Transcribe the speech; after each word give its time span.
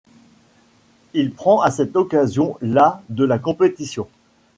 Il 1.13 1.31
prend 1.31 1.61
à 1.61 1.69
cette 1.69 1.95
occasion 1.95 2.57
la 2.59 3.03
de 3.09 3.23
la 3.23 3.37
compétition. 3.37 4.07